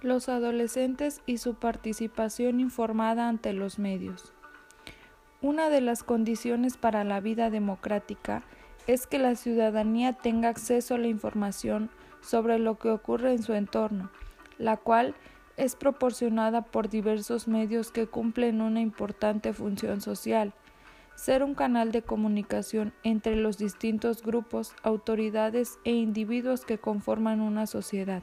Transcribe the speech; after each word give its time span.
Los 0.00 0.28
adolescentes 0.28 1.22
y 1.26 1.38
su 1.38 1.54
participación 1.54 2.60
informada 2.60 3.28
ante 3.28 3.52
los 3.52 3.80
medios. 3.80 4.32
Una 5.42 5.70
de 5.70 5.80
las 5.80 6.04
condiciones 6.04 6.76
para 6.76 7.02
la 7.02 7.18
vida 7.18 7.50
democrática 7.50 8.44
es 8.86 9.08
que 9.08 9.18
la 9.18 9.34
ciudadanía 9.34 10.12
tenga 10.12 10.50
acceso 10.50 10.94
a 10.94 10.98
la 10.98 11.08
información 11.08 11.90
sobre 12.20 12.60
lo 12.60 12.78
que 12.78 12.90
ocurre 12.90 13.32
en 13.32 13.42
su 13.42 13.54
entorno, 13.54 14.08
la 14.56 14.76
cual 14.76 15.16
es 15.56 15.74
proporcionada 15.74 16.62
por 16.62 16.88
diversos 16.88 17.48
medios 17.48 17.90
que 17.90 18.06
cumplen 18.06 18.60
una 18.60 18.80
importante 18.80 19.52
función 19.52 20.00
social, 20.00 20.52
ser 21.16 21.42
un 21.42 21.56
canal 21.56 21.90
de 21.90 22.02
comunicación 22.02 22.92
entre 23.02 23.34
los 23.34 23.58
distintos 23.58 24.22
grupos, 24.22 24.74
autoridades 24.84 25.80
e 25.82 25.90
individuos 25.90 26.64
que 26.64 26.78
conforman 26.78 27.40
una 27.40 27.66
sociedad. 27.66 28.22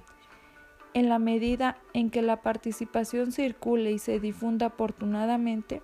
En 0.95 1.09
la 1.09 1.19
medida 1.19 1.77
en 1.93 2.09
que 2.09 2.21
la 2.21 2.41
participación 2.41 3.33
circule 3.33 3.91
y 3.91 3.99
se 3.99 4.21
difunda 4.21 4.67
afortunadamente, 4.67 5.81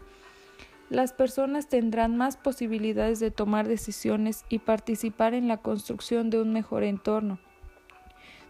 las 0.90 1.12
personas 1.12 1.68
tendrán 1.68 2.16
más 2.16 2.38
posibilidades 2.38 3.20
de 3.20 3.30
tomar 3.30 3.68
decisiones 3.68 4.46
y 4.48 4.60
participar 4.60 5.34
en 5.34 5.50
la 5.50 5.58
construcción 5.58 6.30
de 6.30 6.42
un 6.42 6.54
mejor 6.54 6.84
entorno, 6.84 7.40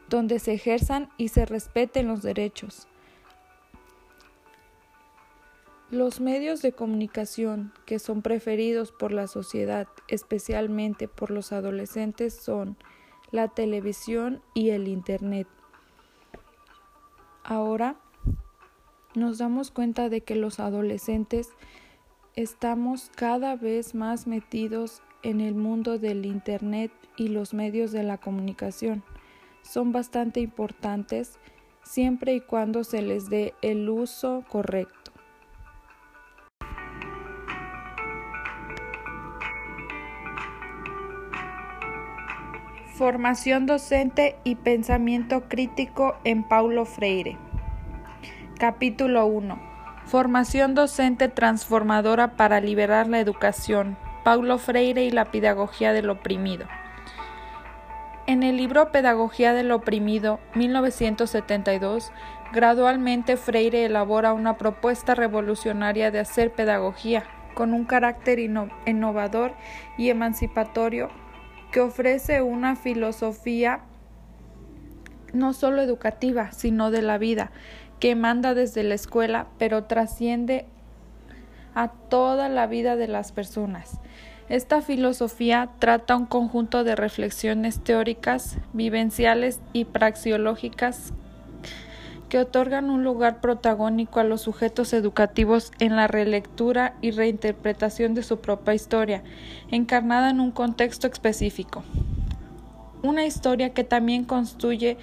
donde 0.08 0.38
se 0.38 0.54
ejerzan 0.54 1.10
y 1.18 1.30
se 1.30 1.48
respeten 1.48 2.08
los 2.08 2.22
derechos. 2.22 2.88
Los 5.90 6.22
medios 6.22 6.62
de 6.62 6.74
comunicación 6.74 7.74
que 7.88 7.98
son 7.98 8.22
preferidos 8.22 8.92
por 8.92 9.12
la 9.12 9.26
sociedad, 9.26 9.88
especialmente 10.08 11.08
por 11.08 11.32
los 11.32 11.52
adolescentes, 11.52 12.36
son 12.36 12.78
la 13.32 13.48
televisión 13.48 14.44
y 14.54 14.70
el 14.70 14.88
Internet. 14.88 15.48
Ahora 17.44 17.96
nos 19.16 19.40
damos 19.40 19.72
cuenta 19.72 20.10
de 20.10 20.22
que 20.22 20.36
los 20.36 20.60
adolescentes 20.60 21.50
estamos 22.36 23.12
cada 23.16 23.56
vez 23.56 23.96
más 23.96 24.28
metidos 24.28 25.02
en 25.24 25.42
el 25.42 25.56
mundo 25.56 25.98
del 25.98 26.26
Internet 26.26 26.92
y 27.18 27.28
los 27.28 27.54
medios 27.54 27.92
de 27.92 28.04
la 28.04 28.18
comunicación. 28.18 29.04
Son 29.64 29.92
bastante 29.92 30.40
importantes 30.40 31.40
siempre 31.84 32.36
y 32.36 32.42
cuando 32.42 32.84
se 32.84 33.02
les 33.02 33.30
dé 33.30 33.54
el 33.62 33.90
uso 33.90 34.44
correcto. 34.48 35.01
Formación 43.02 43.66
docente 43.66 44.36
y 44.44 44.54
pensamiento 44.54 45.50
crítico 45.50 46.18
en 46.24 46.44
Paulo 46.44 46.86
Freire. 46.86 47.36
Capítulo 48.60 49.26
1. 49.26 49.60
Formación 50.06 50.76
docente 50.76 51.28
transformadora 51.28 52.38
para 52.38 52.62
liberar 52.62 53.08
la 53.08 53.20
educación. 53.20 53.98
Paulo 54.24 54.60
Freire 54.60 55.04
y 55.04 55.10
la 55.10 55.32
pedagogía 55.32 55.94
del 55.94 56.12
oprimido. 56.12 56.68
En 58.28 58.44
el 58.44 58.58
libro 58.58 58.92
Pedagogía 58.92 59.54
del 59.54 59.72
oprimido, 59.72 60.40
1972, 60.54 62.12
gradualmente 62.54 63.36
Freire 63.36 63.84
elabora 63.84 64.32
una 64.34 64.60
propuesta 64.60 65.16
revolucionaria 65.16 66.12
de 66.12 66.20
hacer 66.20 66.52
pedagogía, 66.52 67.24
con 67.56 67.74
un 67.74 67.86
carácter 67.86 68.38
innovador 68.38 69.56
y 69.98 70.10
emancipatorio 70.10 71.10
que 71.72 71.80
ofrece 71.80 72.42
una 72.42 72.76
filosofía 72.76 73.82
no 75.34 75.54
solo 75.54 75.82
educativa, 75.82 76.52
sino 76.52 76.92
de 76.92 77.02
la 77.02 77.18
vida, 77.18 77.52
que 78.00 78.16
manda 78.16 78.54
desde 78.54 78.84
la 78.84 78.96
escuela, 78.96 79.48
pero 79.58 79.86
trasciende 79.86 80.66
a 81.74 81.88
toda 81.88 82.50
la 82.50 82.68
vida 82.68 82.96
de 82.96 83.08
las 83.08 83.32
personas. 83.32 84.00
Esta 84.50 84.82
filosofía 84.82 85.70
trata 85.80 86.18
un 86.18 86.26
conjunto 86.26 86.84
de 86.84 86.96
reflexiones 86.98 87.82
teóricas, 87.82 88.58
vivenciales 88.74 89.62
y 89.72 89.86
praxiológicas 89.86 91.14
que 92.32 92.40
otorgan 92.40 92.90
un 92.90 93.04
lugar 93.04 93.42
protagónico 93.42 94.22
a 94.22 94.24
los 94.24 94.40
sujetos 94.40 94.94
educativos 94.94 95.74
en 95.80 95.98
la 95.98 96.08
relectura 96.08 96.96
y 97.02 97.12
reinterpretación 97.12 98.14
de 98.14 98.24
su 98.24 98.40
propia 98.40 98.74
historia, 98.74 99.22
encarnada 99.70 100.30
en 100.30 100.40
un 100.40 100.52
contexto 100.52 101.08
específico. 101.08 101.84
Una 103.04 103.26
historia 103.26 103.74
que 103.74 103.84
también 103.84 104.24
construye 104.24 104.98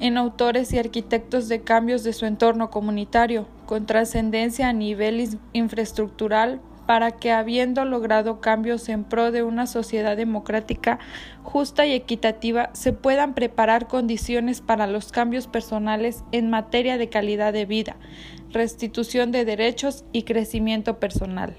en 0.00 0.16
autores 0.16 0.72
y 0.72 0.78
arquitectos 0.78 1.48
de 1.48 1.60
cambios 1.60 2.02
de 2.02 2.14
su 2.14 2.24
entorno 2.24 2.70
comunitario, 2.70 3.46
con 3.66 3.84
trascendencia 3.84 4.70
a 4.70 4.72
nivel 4.72 5.38
infraestructural, 5.52 6.62
para 6.86 7.12
que, 7.12 7.32
habiendo 7.32 7.84
logrado 7.84 8.40
cambios 8.40 8.88
en 8.88 9.04
pro 9.04 9.32
de 9.32 9.42
una 9.42 9.66
sociedad 9.66 10.16
democrática 10.16 10.98
justa 11.42 11.86
y 11.86 11.92
equitativa, 11.92 12.70
se 12.72 12.92
puedan 12.92 13.34
preparar 13.34 13.88
condiciones 13.88 14.60
para 14.60 14.86
los 14.86 15.12
cambios 15.12 15.46
personales 15.46 16.24
en 16.32 16.48
materia 16.48 16.98
de 16.98 17.08
calidad 17.08 17.52
de 17.52 17.66
vida, 17.66 17.96
restitución 18.52 19.32
de 19.32 19.44
derechos 19.44 20.04
y 20.12 20.22
crecimiento 20.22 20.98
personal. 20.98 21.54